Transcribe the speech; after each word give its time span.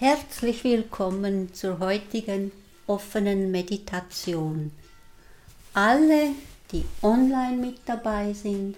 Herzlich 0.00 0.64
willkommen 0.64 1.52
zur 1.52 1.78
heutigen 1.78 2.52
offenen 2.86 3.50
Meditation. 3.50 4.72
Alle, 5.74 6.30
die 6.72 6.86
online 7.02 7.58
mit 7.58 7.80
dabei 7.84 8.32
sind 8.32 8.76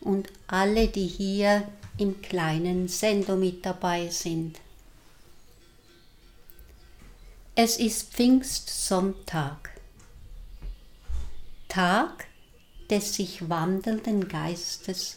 und 0.00 0.28
alle, 0.46 0.86
die 0.86 1.08
hier 1.08 1.68
im 1.98 2.22
kleinen 2.22 2.86
Sendo 2.86 3.34
mit 3.34 3.66
dabei 3.66 4.08
sind. 4.08 4.60
Es 7.56 7.78
ist 7.78 8.12
Pfingstsonntag, 8.12 9.70
Tag 11.66 12.28
des 12.88 13.16
sich 13.16 13.48
wandelnden 13.48 14.28
Geistes, 14.28 15.16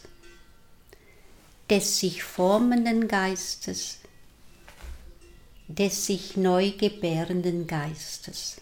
des 1.70 2.00
sich 2.00 2.24
formenden 2.24 3.06
Geistes, 3.06 4.00
des 5.68 6.06
sich 6.06 6.36
neu 6.36 6.70
gebärenden 6.70 7.66
Geistes. 7.66 8.60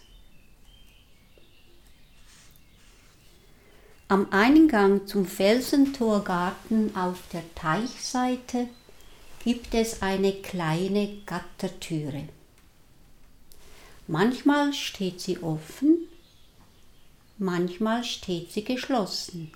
Am 4.09 4.29
Eingang 4.31 5.07
zum 5.07 5.27
Felsentorgarten 5.27 6.95
auf 6.95 7.19
der 7.33 7.43
Teichseite 7.55 8.69
gibt 9.43 9.75
es 9.75 10.03
eine 10.03 10.33
kleine 10.33 11.23
Gattertüre. 11.27 12.29
Manchmal 14.07 14.73
steht 14.73 15.21
sie 15.21 15.43
offen, 15.43 16.07
manchmal 17.39 18.05
steht 18.05 18.53
sie 18.53 18.65
geschlossen. 18.65 19.53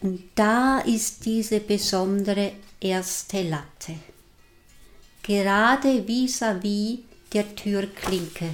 Und 0.00 0.22
da 0.34 0.80
ist 0.80 1.24
diese 1.24 1.60
besondere 1.60 2.52
erste 2.80 3.42
Latte 3.42 3.94
gerade 5.24 6.06
vis-à-vis 6.06 7.00
der 7.32 7.56
Türklinke. 7.56 8.50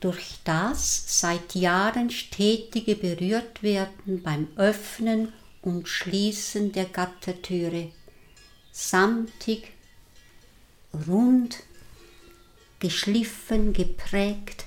Durch 0.00 0.36
das 0.44 1.20
seit 1.20 1.54
Jahren 1.54 2.10
stetige 2.10 2.94
Berührtwerden 2.94 4.22
beim 4.22 4.48
Öffnen 4.56 5.32
und 5.62 5.88
Schließen 5.88 6.72
der 6.72 6.84
Gattertüre, 6.84 7.90
samtig, 8.70 9.72
rund, 11.06 11.56
geschliffen, 12.78 13.72
geprägt, 13.72 14.66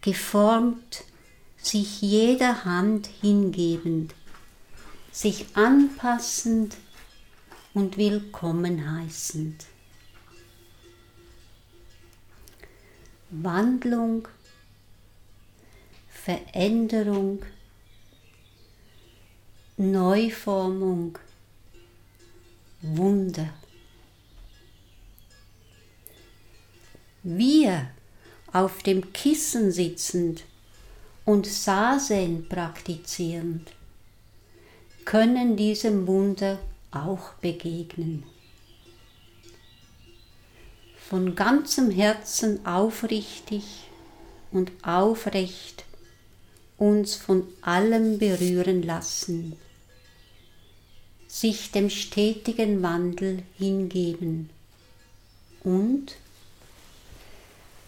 geformt, 0.00 1.04
sich 1.58 2.00
jeder 2.00 2.64
Hand 2.64 3.08
hingebend, 3.20 4.14
sich 5.12 5.46
anpassend 5.54 6.76
und 7.74 7.98
willkommen 7.98 8.98
heißend. 8.98 9.66
Wandlung, 13.30 14.28
Veränderung, 16.08 17.44
Neuformung, 19.76 21.18
Wunder. 22.80 23.52
Wir 27.24 27.90
auf 28.52 28.84
dem 28.84 29.12
Kissen 29.12 29.72
sitzend 29.72 30.44
und 31.24 31.44
Sasen 31.44 32.48
praktizierend 32.48 33.72
können 35.04 35.56
diesem 35.56 36.06
Wunder 36.06 36.60
auch 36.94 37.34
begegnen. 37.34 38.24
Von 41.08 41.34
ganzem 41.34 41.90
Herzen 41.90 42.64
aufrichtig 42.64 43.64
und 44.50 44.72
aufrecht 44.82 45.84
uns 46.78 47.14
von 47.14 47.46
allem 47.60 48.18
berühren 48.18 48.82
lassen, 48.82 49.56
sich 51.28 51.70
dem 51.72 51.90
stetigen 51.90 52.82
Wandel 52.82 53.42
hingeben 53.58 54.50
und 55.62 56.16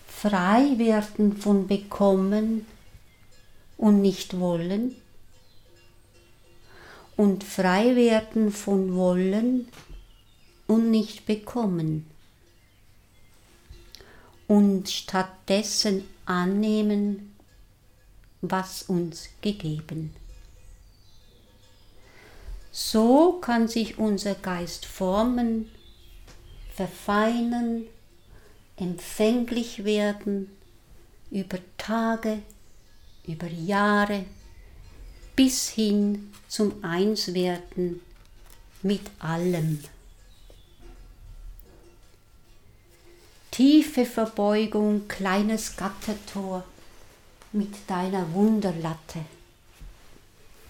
frei 0.07 0.79
werden 0.79 1.37
von 1.37 1.67
Bekommen 1.67 2.67
und 3.77 4.01
nicht 4.01 4.39
wollen 4.39 4.97
und 7.17 7.45
frei 7.45 7.97
werden 7.97 8.53
von 8.53 8.95
Wollen 8.95 9.69
und 10.67 10.91
nicht 10.91 11.27
bekommen 11.27 12.07
und 14.47 14.89
stattdessen 14.89 16.05
annehmen, 16.25 17.35
was 18.43 18.83
uns 18.83 19.29
gegeben. 19.41 20.15
So 22.71 23.39
kann 23.41 23.69
sich 23.69 23.99
unser 23.99 24.35
Geist 24.35 24.85
formen, 24.85 25.71
verfeinern, 26.75 27.85
empfänglich 28.77 29.85
werden 29.85 30.51
über 31.31 31.59
Tage, 31.79 32.43
über 33.27 33.47
Jahre, 33.47 34.27
bis 35.37 35.69
hin 35.69 36.33
zum 36.49 36.83
Einswerden 36.83 38.01
mit 38.83 39.03
allem. 39.19 39.85
Tiefe 43.51 44.07
Verbeugung, 44.07 45.09
kleines 45.09 45.77
Gattertor 45.77 46.65
mit 47.53 47.75
deiner 47.87 48.33
Wunderlatte. 48.33 49.21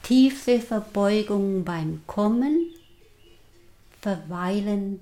Tiefe 0.02 0.60
Verbeugung 0.60 1.64
beim 1.64 2.02
Kommen, 2.06 2.72
Verweilen 4.02 5.00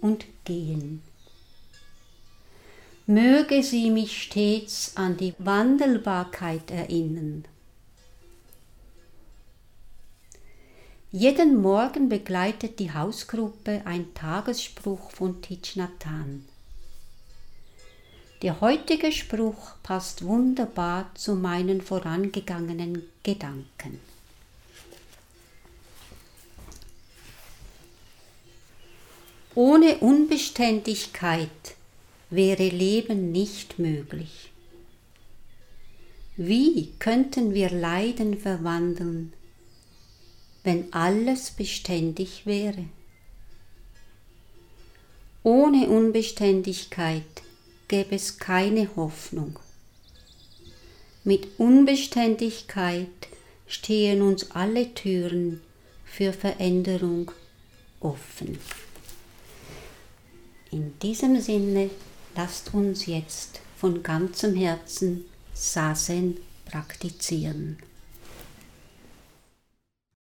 und 0.00 0.24
Gehen. 0.44 1.02
Möge 3.06 3.62
sie 3.62 3.90
mich 3.90 4.22
stets 4.22 4.96
an 4.96 5.16
die 5.16 5.34
Wandelbarkeit 5.38 6.70
erinnern 6.70 7.44
Jeden 11.14 11.60
Morgen 11.60 12.08
begleitet 12.08 12.78
die 12.78 12.90
Hausgruppe 12.90 13.82
ein 13.84 14.14
Tagesspruch 14.14 15.10
von 15.10 15.36
Hanh. 16.06 16.42
Der 18.40 18.62
heutige 18.62 19.12
Spruch 19.12 19.72
passt 19.82 20.24
wunderbar 20.24 21.10
zu 21.14 21.34
meinen 21.34 21.82
vorangegangenen 21.82 23.02
Gedanken. 23.22 24.00
Ohne 29.54 29.98
Unbeständigkeit 29.98 31.76
wäre 32.30 32.70
Leben 32.70 33.32
nicht 33.32 33.78
möglich. 33.78 34.50
Wie 36.38 36.94
könnten 36.98 37.52
wir 37.52 37.68
Leiden 37.68 38.38
verwandeln, 38.38 39.34
wenn 40.64 40.92
alles 40.92 41.50
beständig 41.50 42.46
wäre. 42.46 42.84
Ohne 45.42 45.88
Unbeständigkeit 45.88 47.24
gäbe 47.88 48.14
es 48.14 48.38
keine 48.38 48.94
Hoffnung. 48.94 49.58
Mit 51.24 51.58
Unbeständigkeit 51.58 53.08
stehen 53.66 54.22
uns 54.22 54.52
alle 54.52 54.94
Türen 54.94 55.60
für 56.04 56.32
Veränderung 56.32 57.32
offen. 58.00 58.58
In 60.70 60.98
diesem 61.00 61.40
Sinne 61.40 61.90
lasst 62.36 62.72
uns 62.72 63.06
jetzt 63.06 63.60
von 63.76 64.02
ganzem 64.02 64.54
Herzen 64.54 65.24
Sasen 65.54 66.38
praktizieren. 66.64 67.78